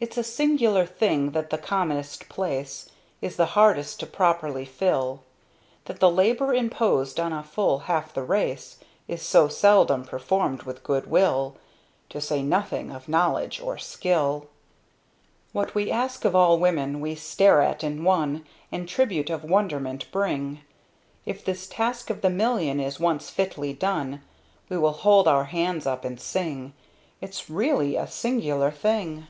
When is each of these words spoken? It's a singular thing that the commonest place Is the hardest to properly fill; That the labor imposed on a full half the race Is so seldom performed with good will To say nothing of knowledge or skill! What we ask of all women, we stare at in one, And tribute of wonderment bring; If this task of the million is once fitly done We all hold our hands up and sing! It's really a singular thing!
It's 0.00 0.18
a 0.18 0.24
singular 0.24 0.84
thing 0.84 1.30
that 1.30 1.48
the 1.50 1.56
commonest 1.56 2.28
place 2.28 2.90
Is 3.22 3.36
the 3.36 3.46
hardest 3.56 4.00
to 4.00 4.06
properly 4.06 4.64
fill; 4.64 5.22
That 5.86 6.00
the 6.00 6.10
labor 6.10 6.52
imposed 6.52 7.18
on 7.20 7.32
a 7.32 7.44
full 7.44 7.78
half 7.86 8.12
the 8.12 8.24
race 8.24 8.78
Is 9.08 9.22
so 9.22 9.46
seldom 9.48 10.04
performed 10.04 10.64
with 10.64 10.82
good 10.82 11.06
will 11.08 11.56
To 12.10 12.20
say 12.20 12.42
nothing 12.42 12.90
of 12.90 13.08
knowledge 13.08 13.60
or 13.62 13.78
skill! 13.78 14.48
What 15.52 15.76
we 15.76 15.92
ask 15.92 16.26
of 16.26 16.34
all 16.34 16.58
women, 16.58 17.00
we 17.00 17.14
stare 17.14 17.62
at 17.62 17.82
in 17.84 18.02
one, 18.04 18.44
And 18.72 18.88
tribute 18.88 19.30
of 19.30 19.44
wonderment 19.44 20.10
bring; 20.10 20.60
If 21.24 21.42
this 21.44 21.68
task 21.68 22.10
of 22.10 22.20
the 22.20 22.30
million 22.30 22.80
is 22.80 23.00
once 23.00 23.30
fitly 23.30 23.72
done 23.72 24.22
We 24.68 24.76
all 24.76 24.90
hold 24.90 25.28
our 25.28 25.44
hands 25.44 25.86
up 25.86 26.04
and 26.04 26.20
sing! 26.20 26.74
It's 27.20 27.48
really 27.48 27.94
a 27.96 28.08
singular 28.08 28.72
thing! 28.72 29.28